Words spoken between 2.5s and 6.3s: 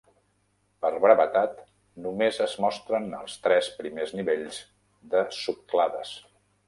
mostren els tres primers nivells de subclades.